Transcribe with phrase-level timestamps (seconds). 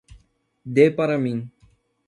[0.75, 1.37] Dê para mim